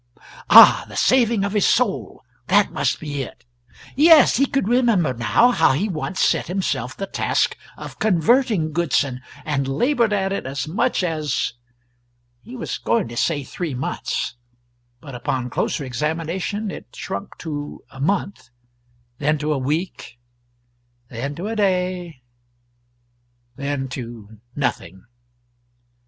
Ah 0.49 0.83
the 0.89 0.95
saving 0.97 1.43
of 1.43 1.51
his 1.53 1.67
soul! 1.67 2.25
That 2.47 2.71
must 2.71 2.99
be 2.99 3.21
it. 3.21 3.45
Yes, 3.95 4.37
he 4.37 4.47
could 4.47 4.67
remember, 4.67 5.13
now, 5.13 5.51
how 5.51 5.73
he 5.73 5.87
once 5.87 6.19
set 6.19 6.47
himself 6.47 6.97
the 6.97 7.05
task 7.05 7.55
of 7.77 7.99
converting 7.99 8.71
Goodson, 8.73 9.21
and 9.45 9.67
laboured 9.67 10.11
at 10.11 10.33
it 10.33 10.47
as 10.47 10.67
much 10.67 11.03
as 11.03 11.53
he 12.41 12.55
was 12.55 12.79
going 12.79 13.09
to 13.09 13.15
say 13.15 13.43
three 13.43 13.75
months; 13.75 14.33
but 15.01 15.13
upon 15.13 15.51
closer 15.51 15.83
examination 15.85 16.71
it 16.71 16.95
shrunk 16.95 17.37
to 17.37 17.83
a 17.91 17.99
month, 18.01 18.49
then 19.19 19.37
to 19.37 19.53
a 19.53 19.59
week, 19.59 20.17
then 21.09 21.35
to 21.35 21.47
a 21.47 21.55
day, 21.55 22.23
then 23.55 23.87
to 23.89 24.39
nothing. 24.55 25.05